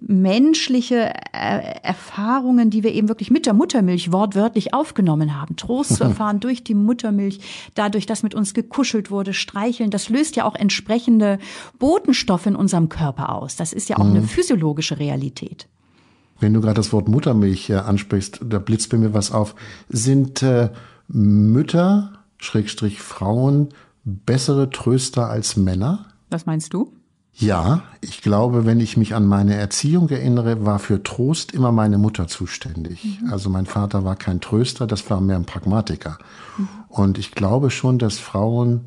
[0.00, 5.56] menschliche äh, Erfahrungen, die wir eben wirklich mit der Muttermilch wortwörtlich aufgenommen haben.
[5.56, 7.40] Trost zu erfahren durch die Muttermilch,
[7.74, 11.38] dadurch, dass mit uns gekuschelt wurde, streicheln, das löst ja auch entsprechende
[11.78, 13.56] Botenstoffe in unserem Körper aus.
[13.56, 14.16] Das ist ja auch mhm.
[14.16, 15.68] eine physiologische Realität.
[16.40, 19.54] Wenn du gerade das Wort Muttermilch äh, ansprichst, da blitzt bei mir was auf.
[19.88, 20.70] Sind äh,
[21.08, 23.70] Mütter, Schrägstrich Frauen,
[24.04, 26.06] bessere Tröster als Männer?
[26.30, 26.92] Was meinst du?
[27.40, 31.96] Ja, ich glaube, wenn ich mich an meine Erziehung erinnere, war für Trost immer meine
[31.96, 33.20] Mutter zuständig.
[33.22, 33.32] Mhm.
[33.32, 36.18] Also mein Vater war kein Tröster, das war mehr ein Pragmatiker.
[36.56, 36.68] Mhm.
[36.88, 38.86] Und ich glaube schon, dass Frauen,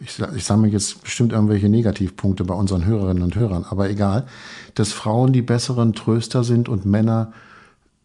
[0.00, 4.26] ich, ich sage jetzt bestimmt irgendwelche Negativpunkte bei unseren Hörerinnen und Hörern, aber egal,
[4.74, 7.32] dass Frauen die besseren Tröster sind und Männer,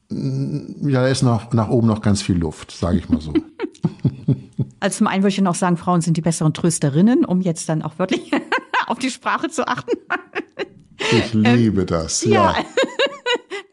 [0.09, 3.33] mm, ja, da ist noch nach oben noch ganz viel Luft, sage ich mal so.
[4.79, 7.83] Also zum einen würde ich noch sagen, Frauen sind die besseren Trösterinnen, um jetzt dann
[7.83, 8.31] auch wirklich
[8.91, 9.97] auf die Sprache zu achten.
[11.11, 12.51] Ich liebe das, ja.
[12.51, 12.55] ja.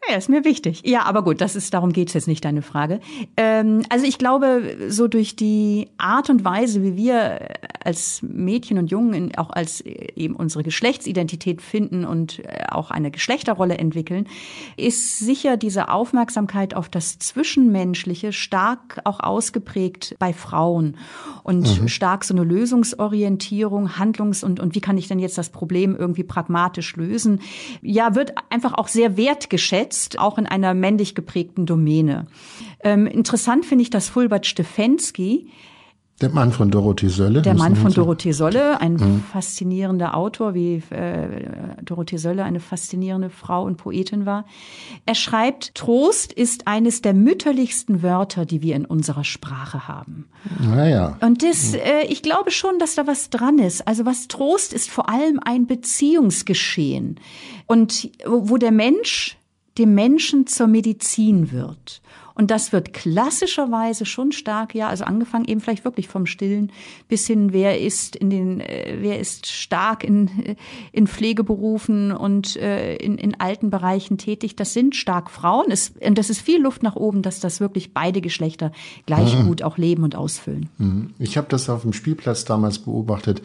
[0.09, 0.81] Ja, ist mir wichtig.
[0.85, 2.99] Ja, aber gut, das ist, darum geht's jetzt nicht, deine Frage.
[3.37, 7.49] Ähm, also ich glaube, so durch die Art und Weise, wie wir
[7.83, 13.11] als Mädchen und Jungen auch als äh, eben unsere Geschlechtsidentität finden und äh, auch eine
[13.11, 14.27] Geschlechterrolle entwickeln,
[14.77, 20.97] ist sicher diese Aufmerksamkeit auf das Zwischenmenschliche stark auch ausgeprägt bei Frauen
[21.43, 21.87] und mhm.
[21.87, 26.23] stark so eine Lösungsorientierung, Handlungs- und, und wie kann ich denn jetzt das Problem irgendwie
[26.23, 27.41] pragmatisch lösen?
[27.83, 32.27] Ja, wird einfach auch sehr wertgeschätzt jetzt auch in einer männlich geprägten Domäne.
[32.83, 35.49] Ähm, interessant finde ich, dass Fulbert Stefensky
[36.21, 37.41] der Mann von Dorothee Sölle.
[37.41, 39.23] Der Mann von Dorothee Sölle, ein mhm.
[39.31, 41.47] faszinierender Autor, wie äh,
[41.81, 44.45] Dorothee Sölle eine faszinierende Frau und Poetin war.
[45.05, 50.27] Er schreibt, Trost ist eines der mütterlichsten Wörter, die wir in unserer Sprache haben.
[50.59, 51.17] Naja.
[51.21, 53.87] Und das, äh, ich glaube schon, dass da was dran ist.
[53.87, 57.19] Also was Trost ist vor allem ein Beziehungsgeschehen.
[57.65, 59.37] Und wo der Mensch
[59.79, 62.01] dem Menschen zur Medizin wird.
[62.39, 66.71] Und das wird klassischerweise schon stark, ja, also angefangen eben vielleicht wirklich vom Stillen
[67.09, 70.55] bis hin, wer ist in den, äh, wer ist stark in, äh,
[70.93, 74.55] in Pflegeberufen und äh, in, in alten Bereichen tätig.
[74.55, 75.69] Das sind stark Frauen.
[75.69, 78.71] Es, und das ist viel Luft nach oben, dass das wirklich beide Geschlechter
[79.05, 79.47] gleich mhm.
[79.47, 80.69] gut auch leben und ausfüllen.
[80.77, 81.13] Mhm.
[81.19, 83.41] Ich habe das auf dem Spielplatz damals beobachtet,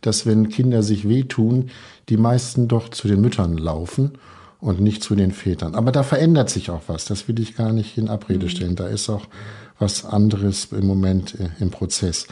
[0.00, 1.68] dass wenn Kinder sich wehtun,
[2.08, 4.12] die meisten doch zu den Müttern laufen
[4.60, 5.74] und nicht zu den Vätern.
[5.74, 7.04] Aber da verändert sich auch was.
[7.04, 8.50] Das will ich gar nicht in Abrede mhm.
[8.50, 8.76] stellen.
[8.76, 9.26] Da ist auch
[9.78, 12.26] was anderes im Moment äh, im Prozess.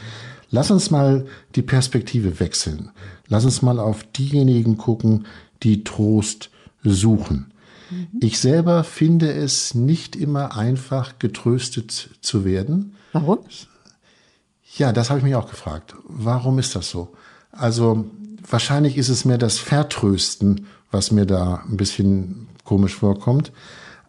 [0.49, 2.91] Lass uns mal die Perspektive wechseln.
[3.27, 5.25] Lass uns mal auf diejenigen gucken,
[5.63, 6.49] die Trost
[6.83, 7.51] suchen.
[7.89, 8.07] Mhm.
[8.21, 12.95] Ich selber finde es nicht immer einfach, getröstet zu werden.
[13.13, 13.39] Warum?
[14.77, 15.95] Ja, das habe ich mich auch gefragt.
[16.03, 17.13] Warum ist das so?
[17.51, 18.05] Also
[18.47, 23.51] wahrscheinlich ist es mehr das Vertrösten was mir da ein bisschen komisch vorkommt.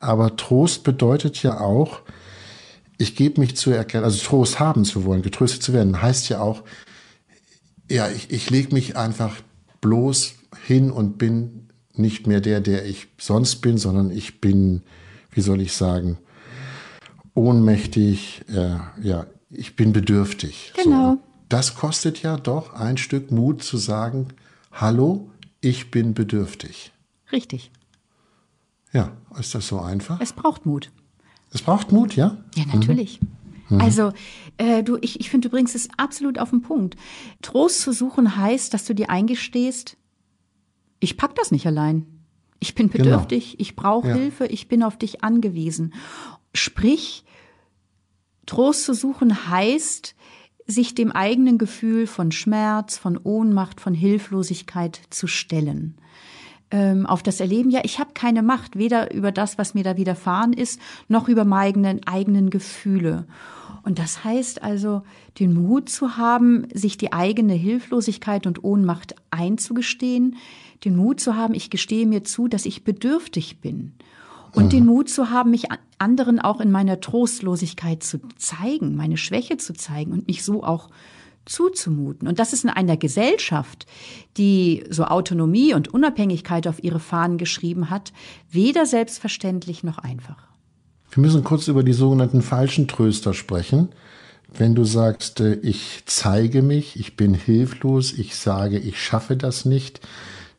[0.00, 2.00] Aber Trost bedeutet ja auch,
[2.98, 6.40] ich gebe mich zu erkennen, also Trost haben zu wollen, getröstet zu werden, heißt ja
[6.40, 6.62] auch,
[7.90, 9.36] ja, ich, ich lege mich einfach
[9.80, 10.34] bloß
[10.66, 14.82] hin und bin nicht mehr der, der ich sonst bin, sondern ich bin,
[15.30, 16.18] wie soll ich sagen,
[17.34, 20.72] ohnmächtig, äh, ja, ich bin bedürftig.
[20.82, 21.12] Genau.
[21.12, 21.18] So.
[21.48, 24.28] Das kostet ja doch ein Stück Mut zu sagen,
[24.72, 25.30] hallo,
[25.68, 26.92] ich bin bedürftig.
[27.30, 27.70] Richtig.
[28.92, 30.18] Ja, ist das so einfach?
[30.20, 30.90] Es braucht Mut.
[31.52, 32.38] Es braucht Mut, ja?
[32.54, 33.20] Ja, natürlich.
[33.68, 33.80] Mhm.
[33.80, 34.12] Also,
[34.56, 36.96] äh, du, ich, ich finde, du bringst es absolut auf den Punkt.
[37.42, 39.98] Trost zu suchen heißt, dass du dir eingestehst,
[41.00, 42.06] ich pack das nicht allein.
[42.60, 43.04] Ich bin genau.
[43.04, 43.60] bedürftig, genau.
[43.60, 44.14] ich brauche ja.
[44.14, 45.94] Hilfe, ich bin auf dich angewiesen.
[46.54, 47.24] Sprich,
[48.46, 50.14] Trost zu suchen heißt,
[50.68, 55.96] sich dem eigenen Gefühl von Schmerz, von Ohnmacht, von Hilflosigkeit zu stellen
[56.70, 59.96] ähm, auf das Erleben, ja, ich habe keine Macht, weder über das, was mir da
[59.96, 63.26] widerfahren ist, noch über meine eigenen Gefühle.
[63.84, 65.02] Und das heißt also,
[65.38, 70.36] den Mut zu haben, sich die eigene Hilflosigkeit und Ohnmacht einzugestehen,
[70.84, 73.94] den Mut zu haben, ich gestehe mir zu, dass ich bedürftig bin.
[74.52, 74.70] Und mhm.
[74.70, 75.66] den Mut zu haben, mich
[75.98, 80.90] anderen auch in meiner Trostlosigkeit zu zeigen, meine Schwäche zu zeigen und mich so auch
[81.48, 82.28] zuzumuten.
[82.28, 83.86] Und das ist in einer Gesellschaft,
[84.36, 88.12] die so Autonomie und Unabhängigkeit auf ihre Fahnen geschrieben hat,
[88.50, 90.48] weder selbstverständlich noch einfach.
[91.10, 93.88] Wir müssen kurz über die sogenannten falschen Tröster sprechen.
[94.52, 99.64] Wenn du sagst, äh, ich zeige mich, ich bin hilflos, ich sage, ich schaffe das
[99.64, 100.00] nicht,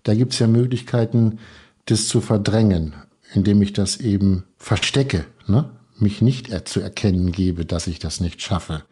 [0.04, 1.40] da gibt es ja Möglichkeiten,
[1.86, 2.94] das zu verdrängen,
[3.34, 5.70] indem ich das eben verstecke, ne?
[5.98, 8.84] mich nicht zu erkennen gebe, dass ich das nicht schaffe.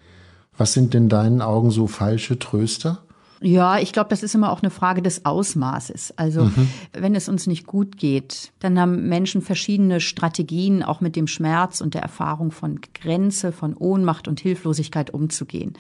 [0.58, 3.04] Was sind denn deinen Augen so falsche Tröster?
[3.42, 6.14] Ja, ich glaube, das ist immer auch eine Frage des Ausmaßes.
[6.18, 6.70] Also mhm.
[6.94, 11.82] wenn es uns nicht gut geht, dann haben Menschen verschiedene Strategien, auch mit dem Schmerz
[11.82, 15.74] und der Erfahrung von Grenze, von Ohnmacht und Hilflosigkeit umzugehen.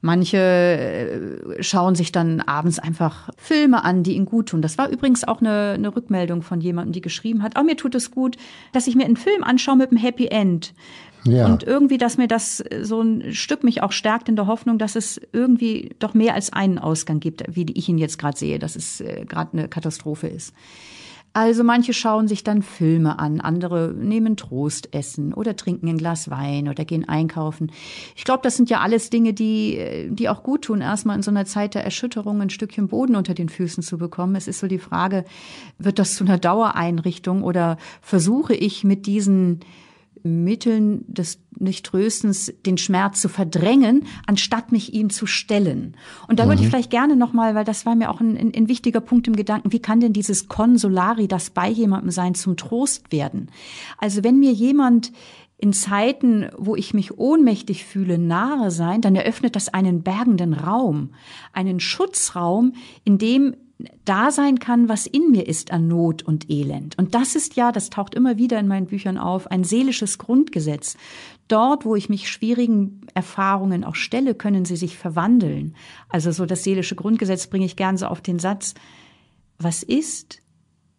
[0.00, 4.62] Manche äh, schauen sich dann abends einfach Filme an, die ihnen gut tun.
[4.62, 7.94] Das war übrigens auch eine, eine Rückmeldung von jemandem, die geschrieben hat, oh, mir tut
[7.94, 8.36] es gut,
[8.72, 10.72] dass ich mir einen Film anschaue mit einem Happy End.
[11.24, 11.46] Ja.
[11.46, 14.96] Und irgendwie, dass mir das so ein Stück mich auch stärkt in der Hoffnung, dass
[14.96, 18.76] es irgendwie doch mehr als einen Ausgang gibt, wie ich ihn jetzt gerade sehe, dass
[18.76, 20.54] es äh, gerade eine Katastrophe ist.
[21.34, 26.68] Also manche schauen sich dann Filme an, andere nehmen Trostessen oder trinken ein Glas Wein
[26.68, 27.70] oder gehen einkaufen.
[28.16, 31.30] Ich glaube, das sind ja alles Dinge, die, die auch gut tun, erstmal in so
[31.30, 34.34] einer Zeit der Erschütterung ein Stückchen Boden unter den Füßen zu bekommen.
[34.36, 35.24] Es ist so die Frage,
[35.78, 39.60] wird das zu einer Dauereinrichtung oder versuche ich mit diesen
[40.22, 45.96] Mitteln des Nichttröstens den Schmerz zu verdrängen, anstatt mich ihm zu stellen.
[46.28, 46.48] Und da mhm.
[46.48, 46.70] würde ich mhm.
[46.70, 49.72] vielleicht gerne nochmal, weil das war mir auch ein, ein, ein, wichtiger Punkt im Gedanken,
[49.72, 53.50] wie kann denn dieses Consolari, das bei jemandem sein, zum Trost werden?
[53.98, 55.12] Also wenn mir jemand
[55.58, 61.10] in Zeiten, wo ich mich ohnmächtig fühle, nahe sein, dann eröffnet das einen bergenden Raum,
[61.52, 63.56] einen Schutzraum, in dem
[64.04, 66.98] da sein kann, was in mir ist an Not und Elend.
[66.98, 70.96] Und das ist ja, das taucht immer wieder in meinen Büchern auf, ein seelisches Grundgesetz.
[71.46, 75.76] Dort, wo ich mich schwierigen Erfahrungen auch stelle, können sie sich verwandeln.
[76.08, 78.74] Also so das seelische Grundgesetz bringe ich gern so auf den Satz,
[79.58, 80.42] was ist,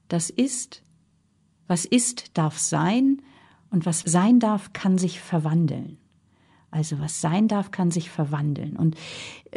[0.07, 0.83] das ist,
[1.67, 3.21] was ist, darf sein,
[3.71, 5.98] und was sein darf, kann sich verwandeln.
[6.71, 8.75] Also was sein darf, kann sich verwandeln.
[8.75, 8.95] Und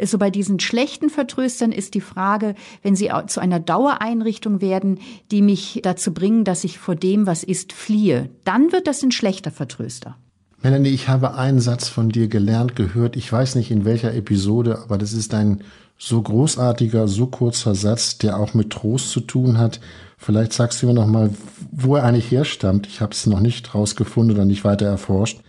[0.01, 4.99] so bei diesen schlechten Vertröstern ist die Frage, wenn sie zu einer Dauereinrichtung werden,
[5.29, 9.11] die mich dazu bringen, dass ich vor dem, was ist, fliehe, dann wird das ein
[9.11, 10.17] schlechter Vertröster.
[10.63, 13.15] Melanie, ich habe einen Satz von dir gelernt, gehört.
[13.17, 15.61] Ich weiß nicht in welcher Episode, aber das ist ein
[15.97, 19.79] so großartiger, so kurzer Satz, der auch mit Trost zu tun hat.
[20.17, 21.31] Vielleicht sagst du mir noch mal,
[21.71, 22.87] wo er eigentlich herstammt.
[22.87, 25.41] Ich habe es noch nicht rausgefunden oder nicht weiter erforscht.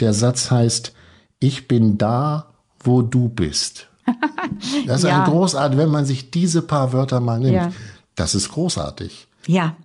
[0.00, 0.94] Der Satz heißt,
[1.40, 3.88] ich bin da, wo du bist.
[4.86, 5.24] Das ist ja.
[5.24, 7.54] ein großartig, wenn man sich diese paar Wörter mal nimmt.
[7.54, 7.72] Ja.
[8.14, 9.26] Das ist großartig.
[9.46, 9.76] Ja,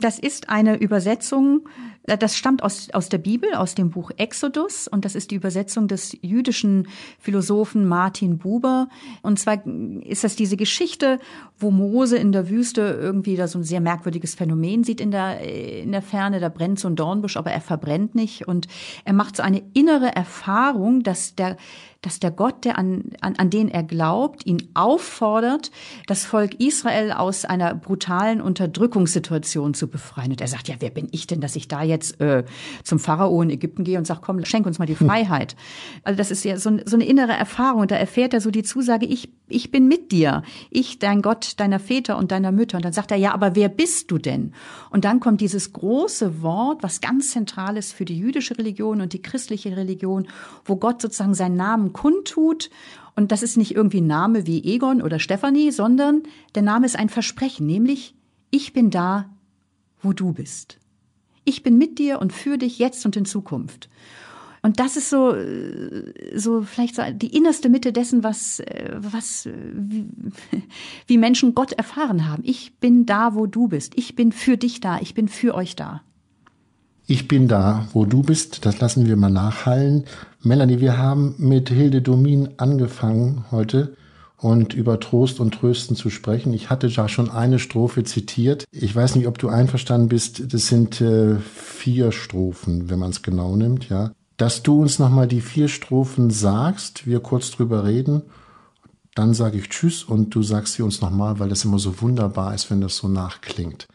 [0.00, 1.68] das ist eine Übersetzung
[2.16, 5.88] das stammt aus, aus der Bibel, aus dem Buch Exodus und das ist die Übersetzung
[5.88, 8.88] des jüdischen Philosophen Martin Buber.
[9.22, 11.18] Und zwar ist das diese Geschichte,
[11.58, 15.40] wo Mose in der Wüste irgendwie da so ein sehr merkwürdiges Phänomen sieht in der,
[15.40, 16.40] in der Ferne.
[16.40, 18.68] Da brennt so ein Dornbusch, aber er verbrennt nicht und
[19.04, 21.56] er macht so eine innere Erfahrung, dass der,
[22.00, 25.72] dass der Gott, der an, an, an den er glaubt, ihn auffordert,
[26.06, 30.30] das Volk Israel aus einer brutalen Unterdrückungssituation zu befreien.
[30.30, 32.44] Und er sagt, ja, wer bin ich denn, dass ich da jetzt äh,
[32.84, 35.08] zum Pharao in Ägypten gehe und sage, komm, schenk uns mal die hm.
[35.08, 35.56] Freiheit.
[36.04, 37.80] Also das ist ja so, so eine innere Erfahrung.
[37.80, 40.44] Und da erfährt er so die Zusage, ich, ich bin mit dir.
[40.70, 42.76] Ich, dein Gott, deiner Väter und deiner Mütter.
[42.76, 44.52] Und dann sagt er, ja, aber wer bist du denn?
[44.90, 49.14] Und dann kommt dieses große Wort, was ganz zentral ist für die jüdische Religion und
[49.14, 50.28] die christliche Religion,
[50.64, 52.70] wo Gott sozusagen seinen Namen Namen kundtut.
[53.16, 56.22] Und das ist nicht irgendwie ein Name wie Egon oder Stefanie, sondern
[56.54, 58.14] der Name ist ein Versprechen, nämlich
[58.50, 59.28] ich bin da,
[60.00, 60.78] wo du bist.
[61.44, 63.88] Ich bin mit dir und für dich jetzt und in Zukunft.
[64.62, 65.34] Und das ist so,
[66.34, 68.62] so vielleicht so die innerste Mitte dessen, was,
[68.96, 70.06] was, wie,
[71.06, 72.42] wie Menschen Gott erfahren haben.
[72.44, 73.92] Ich bin da, wo du bist.
[73.96, 75.00] Ich bin für dich da.
[75.00, 76.02] Ich bin für euch da.
[77.10, 78.66] Ich bin da, wo du bist.
[78.66, 80.04] Das lassen wir mal nachhallen.
[80.42, 83.96] Melanie, wir haben mit Hilde Domin angefangen heute
[84.36, 86.52] und über Trost und Trösten zu sprechen.
[86.52, 88.64] Ich hatte ja schon eine Strophe zitiert.
[88.70, 90.52] Ich weiß nicht, ob du einverstanden bist.
[90.52, 94.12] Das sind äh, vier Strophen, wenn man es genau nimmt, ja.
[94.36, 98.20] Dass du uns nochmal die vier Strophen sagst, wir kurz drüber reden,
[99.14, 102.54] dann sage ich Tschüss und du sagst sie uns nochmal, weil das immer so wunderbar
[102.54, 103.88] ist, wenn das so nachklingt.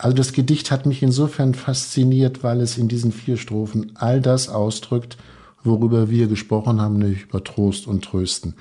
[0.00, 4.48] Also das Gedicht hat mich insofern fasziniert, weil es in diesen vier Strophen all das
[4.48, 5.18] ausdrückt,
[5.62, 8.54] worüber wir gesprochen haben, nämlich über Trost und Trösten.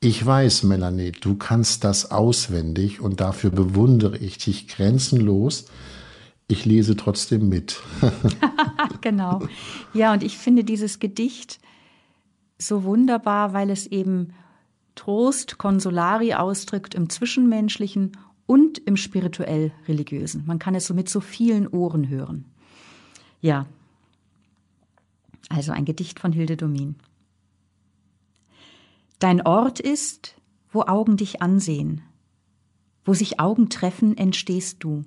[0.00, 5.66] Ich weiß, Melanie, du kannst das auswendig und dafür bewundere ich dich grenzenlos.
[6.48, 7.80] Ich lese trotzdem mit.
[9.02, 9.42] genau.
[9.94, 11.60] Ja, und ich finde dieses Gedicht
[12.58, 14.34] so wunderbar, weil es eben
[14.96, 20.44] Trost, Consolari ausdrückt im Zwischenmenschlichen und im spirituell-religiösen.
[20.46, 22.44] Man kann es so mit so vielen Ohren hören.
[23.40, 23.66] Ja,
[25.48, 26.96] also ein Gedicht von Hilde Domin.
[29.18, 30.34] Dein Ort ist,
[30.70, 32.02] wo Augen dich ansehen,
[33.04, 35.04] wo sich Augen treffen, entstehst du.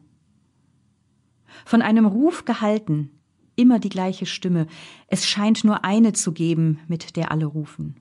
[1.66, 3.12] Von einem Ruf gehalten,
[3.56, 4.68] immer die gleiche Stimme,
[5.08, 7.98] es scheint nur eine zu geben, mit der alle rufen.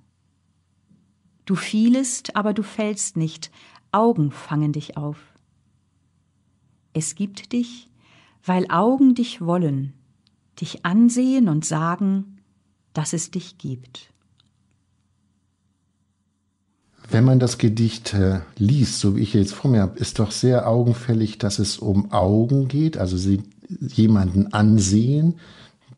[1.44, 3.50] Du fielest, aber du fällst nicht,
[3.90, 5.27] Augen fangen dich auf.
[6.92, 7.88] Es gibt dich,
[8.44, 9.92] weil Augen dich wollen,
[10.60, 12.38] dich ansehen und sagen,
[12.92, 14.10] dass es dich gibt.
[17.10, 20.30] Wenn man das Gedicht äh, liest, so wie ich jetzt vor mir habe, ist doch
[20.30, 23.42] sehr augenfällig, dass es um Augen geht, also sie
[23.80, 25.38] jemanden ansehen,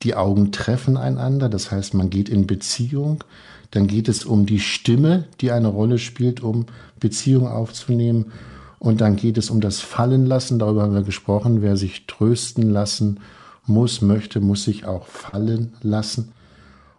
[0.02, 3.24] die Augen treffen einander, das heißt, man geht in Beziehung,
[3.70, 6.66] dann geht es um die Stimme, die eine Rolle spielt, um
[6.98, 8.32] Beziehung aufzunehmen.
[8.80, 13.20] Und dann geht es um das Fallenlassen, darüber haben wir gesprochen, wer sich trösten lassen
[13.66, 16.32] muss, möchte, muss sich auch fallen lassen.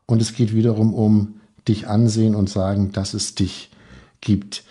[0.05, 3.71] Und es geht wiederum um dich ansehen und sagen, dass es dich
[4.21, 4.63] gibt.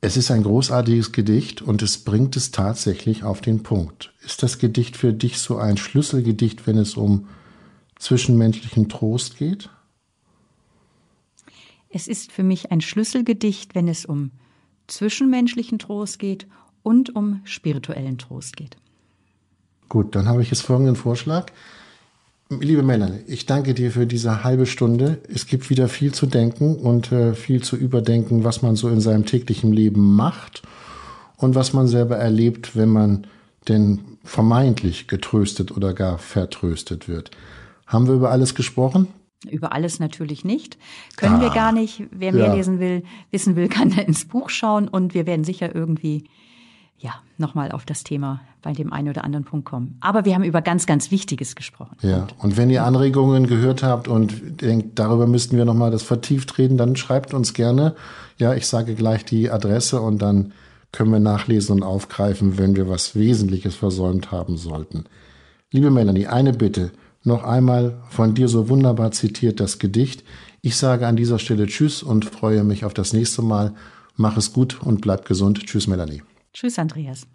[0.00, 4.14] Es ist ein großartiges Gedicht und es bringt es tatsächlich auf den Punkt.
[4.24, 7.28] Ist das Gedicht für dich so ein Schlüsselgedicht, wenn es um
[7.98, 9.68] zwischenmenschlichen Trost geht?
[11.90, 14.30] Es ist für mich ein Schlüsselgedicht, wenn es um
[14.92, 16.46] zwischenmenschlichen Trost geht
[16.82, 18.76] und um spirituellen Trost geht.
[19.88, 21.46] Gut, dann habe ich jetzt folgenden Vorschlag.
[22.48, 25.18] Liebe Melanie, ich danke dir für diese halbe Stunde.
[25.32, 29.00] Es gibt wieder viel zu denken und äh, viel zu überdenken, was man so in
[29.00, 30.62] seinem täglichen Leben macht
[31.36, 33.26] und was man selber erlebt, wenn man
[33.68, 37.30] denn vermeintlich getröstet oder gar vertröstet wird.
[37.86, 39.08] Haben wir über alles gesprochen?
[39.50, 40.78] Über alles natürlich nicht.
[41.16, 42.04] Können ah, wir gar nicht.
[42.10, 42.54] Wer mehr ja.
[42.54, 46.24] lesen will, wissen will, kann ins Buch schauen und wir werden sicher irgendwie
[47.02, 49.96] ja, nochmal auf das Thema bei dem einen oder anderen Punkt kommen.
[50.00, 51.96] Aber wir haben über ganz, ganz Wichtiges gesprochen.
[52.00, 56.58] Ja, und wenn ihr Anregungen gehört habt und denkt, darüber müssten wir nochmal das vertieft
[56.58, 57.96] reden, dann schreibt uns gerne.
[58.38, 60.52] Ja, ich sage gleich die Adresse und dann
[60.92, 65.04] können wir nachlesen und aufgreifen, wenn wir was Wesentliches versäumt haben sollten.
[65.72, 66.92] Liebe Melanie, eine Bitte.
[67.24, 70.24] Noch einmal von dir so wunderbar zitiert das Gedicht.
[70.60, 73.74] Ich sage an dieser Stelle Tschüss und freue mich auf das nächste Mal.
[74.16, 75.64] Mach es gut und bleib gesund.
[75.66, 76.22] Tschüss, Melanie.
[76.52, 77.26] Tschüss, Andreas.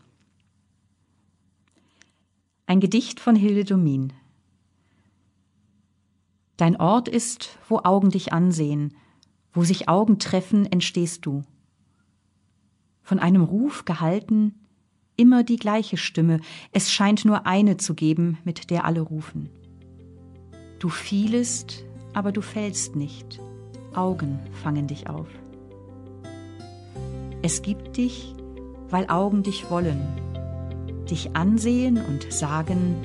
[2.65, 4.11] Ein Gedicht von Hilde Domin.
[6.57, 8.93] Dein Ort ist, wo Augen dich ansehen,
[9.53, 11.43] wo sich Augen treffen, entstehst du.
[13.03, 14.55] Von einem Ruf gehalten,
[15.15, 19.49] immer die gleiche Stimme, es scheint nur eine zu geben, mit der alle rufen.
[20.79, 23.39] Du fielest, aber du fällst nicht.
[23.95, 25.27] Augen fangen dich auf.
[27.41, 28.35] Es gibt dich,
[28.89, 30.01] weil Augen dich wollen,
[31.09, 32.95] dich ansehen und sagen,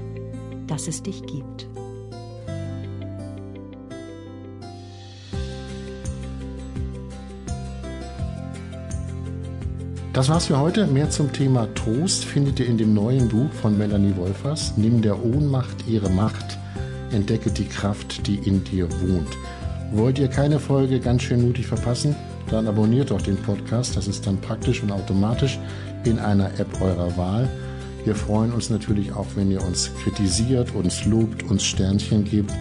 [0.66, 1.66] dass es dich gibt.
[10.12, 10.86] Das war's für heute.
[10.86, 15.24] Mehr zum Thema Trost findet ihr in dem neuen Buch von Melanie Wolfers, Nimm der
[15.24, 16.58] Ohnmacht ihre Macht
[17.12, 19.36] entdecke die Kraft, die in dir wohnt.
[19.92, 22.16] Wollt ihr keine Folge ganz schön mutig verpassen?
[22.48, 23.96] Dann abonniert doch den Podcast.
[23.96, 25.58] Das ist dann praktisch und automatisch
[26.04, 27.48] in einer App eurer Wahl.
[28.04, 32.52] Wir freuen uns natürlich auch, wenn ihr uns kritisiert, uns lobt, uns Sternchen gebt,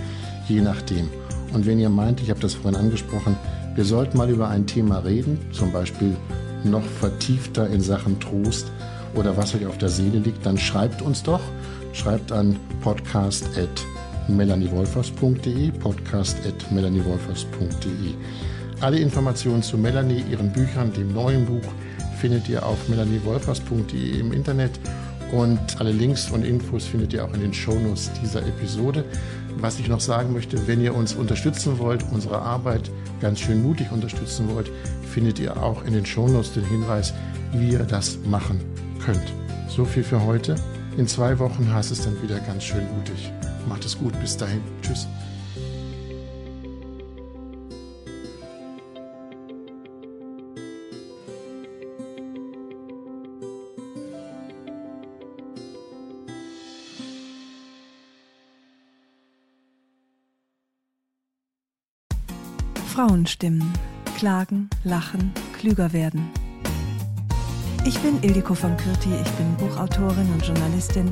[0.48, 1.10] je nachdem.
[1.54, 3.36] Und wenn ihr meint, ich habe das vorhin angesprochen,
[3.76, 6.16] wir sollten mal über ein Thema reden, zum Beispiel
[6.64, 8.72] noch vertiefter in Sachen Trost
[9.16, 11.42] oder was euch auf der Seele liegt, dann schreibt uns doch.
[11.94, 12.58] Schreibt an
[14.38, 18.14] podcast.melaniewolfers.de podcast.melaniewolfers.de
[18.80, 21.68] Alle Informationen zu Melanie, ihren Büchern, dem neuen Buch
[22.20, 24.72] findet ihr auf melaniewolfers.de im Internet
[25.32, 29.04] und alle Links und Infos findet ihr auch in den Shownotes dieser Episode.
[29.58, 33.92] Was ich noch sagen möchte, wenn ihr uns unterstützen wollt, unsere Arbeit ganz schön mutig
[33.92, 34.70] unterstützen wollt,
[35.12, 37.14] findet ihr auch in den Shownotes den Hinweis,
[37.54, 38.60] wie ihr das machen
[39.06, 39.34] könnt.
[39.68, 40.56] So viel für heute.
[40.98, 43.32] In zwei Wochen heißt es dann wieder ganz schön mutig.
[43.68, 44.20] Macht es gut.
[44.20, 44.62] Bis dahin.
[44.82, 45.08] Tschüss.
[62.94, 63.74] Frauenstimmen.
[64.18, 66.30] Klagen, lachen, klüger werden.
[67.86, 71.12] Ich bin Ildiko von Kürti, ich bin Buchautorin und Journalistin